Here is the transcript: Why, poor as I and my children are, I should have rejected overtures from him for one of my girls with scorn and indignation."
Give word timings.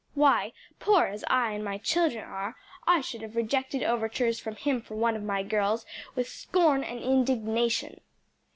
Why, 0.15 0.51
poor 0.79 1.05
as 1.05 1.23
I 1.27 1.51
and 1.51 1.63
my 1.63 1.77
children 1.77 2.23
are, 2.25 2.55
I 2.87 3.01
should 3.01 3.21
have 3.21 3.35
rejected 3.35 3.83
overtures 3.83 4.39
from 4.39 4.55
him 4.55 4.81
for 4.81 4.95
one 4.95 5.15
of 5.15 5.21
my 5.21 5.43
girls 5.43 5.85
with 6.15 6.27
scorn 6.27 6.83
and 6.83 6.99
indignation." 7.03 8.01